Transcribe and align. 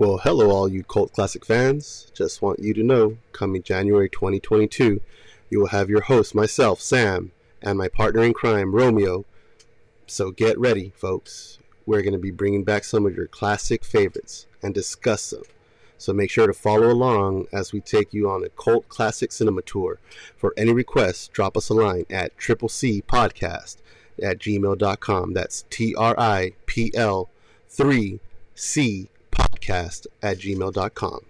Well, 0.00 0.16
hello, 0.16 0.50
all 0.50 0.66
you 0.66 0.82
cult 0.82 1.12
classic 1.12 1.44
fans. 1.44 2.10
Just 2.14 2.40
want 2.40 2.60
you 2.60 2.72
to 2.72 2.82
know, 2.82 3.18
coming 3.32 3.62
January 3.62 4.08
2022, 4.08 4.98
you 5.50 5.58
will 5.58 5.66
have 5.66 5.90
your 5.90 6.00
host, 6.00 6.34
myself, 6.34 6.80
Sam, 6.80 7.32
and 7.60 7.76
my 7.76 7.88
partner 7.88 8.22
in 8.22 8.32
crime, 8.32 8.74
Romeo. 8.74 9.26
So 10.06 10.30
get 10.30 10.58
ready, 10.58 10.94
folks. 10.96 11.58
We're 11.84 12.00
going 12.00 12.14
to 12.14 12.18
be 12.18 12.30
bringing 12.30 12.64
back 12.64 12.84
some 12.84 13.04
of 13.04 13.14
your 13.14 13.26
classic 13.26 13.84
favorites 13.84 14.46
and 14.62 14.72
discuss 14.72 15.28
them. 15.28 15.42
So 15.98 16.14
make 16.14 16.30
sure 16.30 16.46
to 16.46 16.54
follow 16.54 16.90
along 16.90 17.48
as 17.52 17.74
we 17.74 17.82
take 17.82 18.14
you 18.14 18.30
on 18.30 18.42
a 18.42 18.48
cult 18.48 18.88
classic 18.88 19.32
cinema 19.32 19.60
tour. 19.60 19.98
For 20.34 20.54
any 20.56 20.72
requests, 20.72 21.28
drop 21.28 21.58
us 21.58 21.68
a 21.68 21.74
line 21.74 22.06
at 22.08 22.38
triple 22.38 22.70
C 22.70 23.02
podcast 23.02 23.76
at 24.22 24.38
gmail.com. 24.38 25.34
That's 25.34 25.66
T 25.68 25.94
R 25.94 26.18
I 26.18 26.54
P 26.64 26.90
L 26.94 27.28
3 27.68 28.18
C 28.54 29.10
podcast 29.60 30.06
at 30.22 30.38
gmail.com. 30.38 31.29